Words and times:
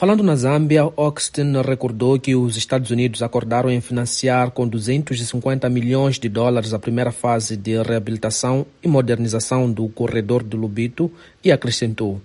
Falando 0.00 0.22
na 0.22 0.34
Zâmbia, 0.34 0.86
Oxton 0.96 1.60
recordou 1.60 2.18
que 2.18 2.34
os 2.34 2.56
Estados 2.56 2.90
Unidos 2.90 3.22
acordaram 3.22 3.70
em 3.70 3.82
financiar 3.82 4.50
com 4.50 4.66
250 4.66 5.68
milhões 5.68 6.18
de 6.18 6.26
dólares 6.26 6.72
a 6.72 6.78
primeira 6.78 7.12
fase 7.12 7.54
de 7.54 7.82
reabilitação 7.82 8.64
e 8.82 8.88
modernização 8.88 9.70
do 9.70 9.86
corredor 9.90 10.42
do 10.42 10.56
Lubito 10.56 11.12
e 11.44 11.52
acrescentou: 11.52 12.18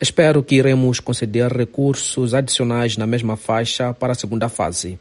Espero 0.00 0.42
que 0.42 0.54
iremos 0.54 0.98
conceder 0.98 1.52
recursos 1.52 2.32
adicionais 2.32 2.96
na 2.96 3.06
mesma 3.06 3.36
faixa 3.36 3.92
para 3.92 4.12
a 4.12 4.16
segunda 4.16 4.48
fase. 4.48 4.98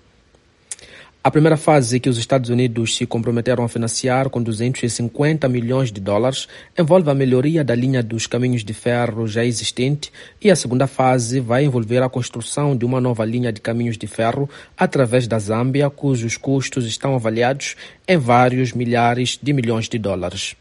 A 1.28 1.30
primeira 1.30 1.58
fase, 1.58 2.00
que 2.00 2.08
os 2.08 2.18
Estados 2.18 2.50
Unidos 2.50 2.96
se 2.96 3.06
comprometeram 3.06 3.62
a 3.62 3.68
financiar 3.68 4.30
com 4.30 4.42
250 4.42 5.50
milhões 5.50 5.92
de 5.92 6.00
dólares, 6.00 6.48
envolve 6.80 7.10
a 7.10 7.14
melhoria 7.14 7.66
da 7.66 7.76
linha 7.76 8.02
dos 8.02 8.26
caminhos 8.26 8.64
de 8.64 8.74
ferro 8.74 9.28
já 9.28 9.44
existente 9.44 10.10
e 10.42 10.50
a 10.50 10.56
segunda 10.56 10.88
fase 10.88 11.42
vai 11.42 11.66
envolver 11.66 12.02
a 12.02 12.08
construção 12.08 12.78
de 12.78 12.86
uma 12.86 13.02
nova 13.02 13.26
linha 13.26 13.52
de 13.52 13.60
caminhos 13.60 13.98
de 13.98 14.08
ferro 14.08 14.50
através 14.78 15.28
da 15.28 15.38
Zâmbia, 15.38 15.90
cujos 15.90 16.38
custos 16.38 16.86
estão 16.86 17.14
avaliados 17.14 17.76
em 18.08 18.18
vários 18.18 18.72
milhares 18.72 19.38
de 19.44 19.52
milhões 19.52 19.90
de 19.90 19.98
dólares. 19.98 20.56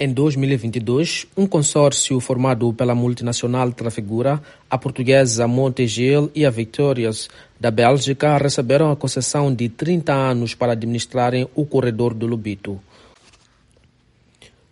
Em 0.00 0.12
2022, 0.12 1.26
um 1.36 1.44
consórcio 1.44 2.20
formado 2.20 2.72
pela 2.72 2.94
multinacional 2.94 3.72
Trafigura, 3.72 4.40
a 4.70 4.78
portuguesa 4.78 5.48
Montegel 5.48 6.30
e 6.36 6.46
a 6.46 6.50
Victorious 6.50 7.28
da 7.58 7.68
Bélgica 7.68 8.38
receberam 8.38 8.92
a 8.92 8.96
concessão 8.96 9.52
de 9.52 9.68
30 9.68 10.12
anos 10.12 10.54
para 10.54 10.70
administrarem 10.70 11.48
o 11.52 11.66
corredor 11.66 12.14
do 12.14 12.28
Lubito. 12.28 12.78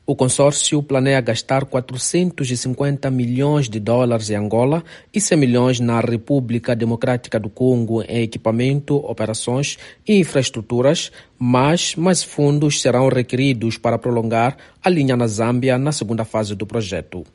O 0.08 0.14
consórcio 0.14 0.80
planeia 0.84 1.20
gastar 1.20 1.64
450 1.64 3.10
milhões 3.10 3.68
de 3.68 3.80
dólares 3.80 4.30
em 4.30 4.36
Angola 4.36 4.84
e 5.12 5.20
100 5.20 5.36
milhões 5.36 5.80
na 5.80 5.98
República 5.98 6.76
Democrática 6.76 7.40
do 7.40 7.50
Congo 7.50 8.04
em 8.04 8.22
equipamento, 8.22 8.94
operações 8.98 9.76
e 10.06 10.20
infraestruturas, 10.20 11.10
mas 11.36 11.96
mais 11.96 12.22
fundos 12.22 12.80
serão 12.80 13.08
requeridos 13.08 13.78
para 13.78 13.98
prolongar 13.98 14.56
a 14.80 14.88
linha 14.88 15.16
na 15.16 15.26
Zâmbia 15.26 15.76
na 15.76 15.90
segunda 15.90 16.24
fase 16.24 16.54
do 16.54 16.64
projeto. 16.64 17.26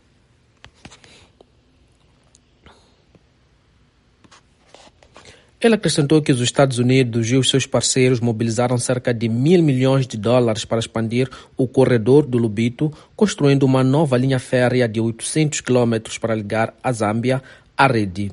Ele 5.62 5.76
acrescentou 5.76 6.24
que 6.24 6.32
os 6.32 6.42
Estados 6.42 6.80
Unidos 6.80 7.30
e 7.30 7.36
os 7.36 7.48
seus 7.48 7.68
parceiros 7.68 8.20
mobilizaram 8.20 8.80
cerca 8.80 9.14
de 9.14 9.30
mil 9.30 9.62
milhões 9.62 10.08
de 10.08 10.18
dólares 10.18 10.66
para 10.66 10.80
expandir 10.80 11.30
o 11.56 11.68
corredor 11.68 12.26
do 12.26 12.40
Lubito, 12.40 12.92
construindo 13.16 13.62
uma 13.62 13.84
nova 13.84 14.18
linha 14.18 14.40
férrea 14.40 14.88
de 14.88 15.00
800 15.00 15.62
quilômetros 15.62 16.18
para 16.18 16.34
ligar 16.34 16.74
a 16.84 16.92
Zâmbia 16.92 17.44
à 17.78 17.86
rede. 17.86 18.32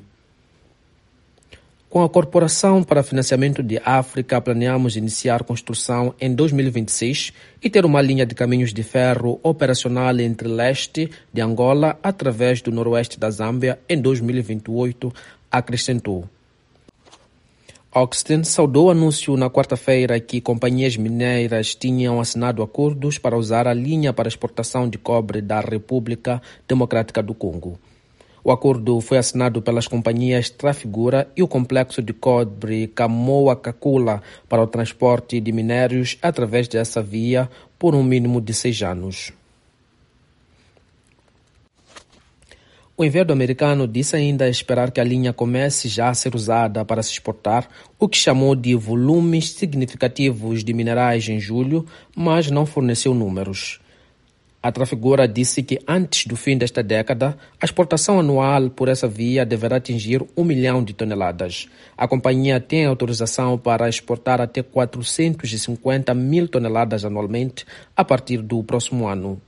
Com 1.87 2.03
a 2.03 2.09
Corporação 2.09 2.83
para 2.83 3.03
Financiamento 3.03 3.61
de 3.61 3.79
África, 3.85 4.41
planeamos 4.41 4.95
iniciar 4.95 5.43
construção 5.43 6.15
em 6.19 6.33
2026 6.33 7.31
e 7.63 7.69
ter 7.69 7.85
uma 7.85 8.01
linha 8.01 8.25
de 8.25 8.33
caminhos 8.33 8.73
de 8.73 8.81
ferro 8.81 9.39
operacional 9.43 10.19
entre 10.19 10.47
leste 10.47 11.11
de 11.31 11.41
Angola 11.41 11.99
através 12.01 12.59
do 12.59 12.71
noroeste 12.71 13.19
da 13.19 13.29
Zâmbia 13.29 13.79
em 13.87 14.01
2028, 14.01 15.13
acrescentou. 15.51 16.27
Oxton 17.91 18.43
saudou 18.43 18.85
o 18.85 18.89
anúncio 18.91 19.35
na 19.35 19.49
quarta-feira 19.49 20.19
que 20.19 20.39
companhias 20.39 20.95
mineiras 20.95 21.73
tinham 21.73 22.21
assinado 22.21 22.61
acordos 22.61 23.17
para 23.17 23.35
usar 23.35 23.67
a 23.67 23.73
linha 23.73 24.13
para 24.13 24.27
exportação 24.27 24.87
de 24.87 24.99
cobre 24.99 25.41
da 25.41 25.59
República 25.59 26.39
Democrática 26.67 27.23
do 27.23 27.33
Congo. 27.33 27.79
O 28.43 28.51
acordo 28.51 29.01
foi 29.01 29.17
assinado 29.17 29.59
pelas 29.59 29.87
companhias 29.87 30.51
Trafigura 30.51 31.31
e 31.35 31.41
o 31.41 31.47
complexo 31.47 31.99
de 31.99 32.13
cobre 32.13 32.85
Kamoa-Kakula 32.89 34.21
para 34.47 34.61
o 34.61 34.67
transporte 34.67 35.39
de 35.39 35.51
minérios 35.51 36.15
através 36.21 36.67
dessa 36.67 37.01
via 37.01 37.49
por 37.79 37.95
um 37.95 38.03
mínimo 38.03 38.39
de 38.39 38.53
seis 38.53 38.83
anos. 38.83 39.33
O 42.99 43.05
enviado 43.05 43.31
americano 43.31 43.87
disse 43.87 44.17
ainda 44.17 44.49
esperar 44.49 44.91
que 44.91 44.99
a 44.99 45.03
linha 45.05 45.31
comece 45.31 45.87
já 45.87 46.09
a 46.09 46.13
ser 46.13 46.35
usada 46.35 46.83
para 46.83 47.01
se 47.01 47.13
exportar, 47.13 47.65
o 47.97 48.09
que 48.09 48.17
chamou 48.17 48.53
de 48.53 48.75
volumes 48.75 49.51
significativos 49.51 50.65
de 50.65 50.73
minerais 50.73 51.29
em 51.29 51.39
julho, 51.39 51.85
mas 52.13 52.51
não 52.51 52.65
forneceu 52.65 53.13
números. 53.13 53.79
A 54.61 54.69
trafigura 54.69 55.25
disse 55.29 55.63
que 55.63 55.79
antes 55.87 56.25
do 56.25 56.35
fim 56.35 56.57
desta 56.57 56.83
década, 56.83 57.37
a 57.57 57.63
exportação 57.63 58.19
anual 58.19 58.69
por 58.69 58.89
essa 58.89 59.07
via 59.07 59.45
deverá 59.45 59.77
atingir 59.77 60.21
um 60.35 60.43
milhão 60.43 60.83
de 60.83 60.93
toneladas. 60.93 61.69
A 61.97 62.05
companhia 62.05 62.59
tem 62.59 62.85
autorização 62.85 63.57
para 63.57 63.87
exportar 63.87 64.41
até 64.41 64.61
450 64.61 66.13
mil 66.13 66.49
toneladas 66.49 67.05
anualmente 67.05 67.65
a 67.95 68.03
partir 68.03 68.41
do 68.41 68.61
próximo 68.61 69.07
ano. 69.07 69.41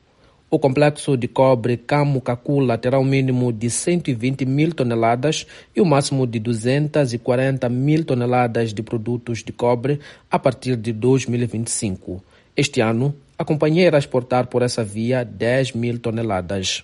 O 0.53 0.59
complexo 0.59 1.15
de 1.15 1.29
cobre 1.29 1.77
Camu-Cacula 1.77 2.77
terá 2.77 2.99
um 2.99 3.05
mínimo 3.05 3.53
de 3.53 3.69
120 3.69 4.45
mil 4.45 4.73
toneladas 4.73 5.47
e 5.73 5.79
o 5.79 5.85
um 5.85 5.87
máximo 5.87 6.27
de 6.27 6.39
240 6.39 7.69
mil 7.69 8.03
toneladas 8.03 8.73
de 8.73 8.83
produtos 8.83 9.45
de 9.45 9.53
cobre 9.53 10.01
a 10.29 10.37
partir 10.37 10.75
de 10.75 10.91
2025. 10.91 12.21
Este 12.53 12.81
ano, 12.81 13.15
a 13.37 13.45
companhia 13.45 13.87
irá 13.87 13.97
exportar 13.97 14.47
por 14.47 14.61
essa 14.61 14.83
via 14.83 15.23
10 15.23 15.71
mil 15.71 15.99
toneladas. 15.99 16.83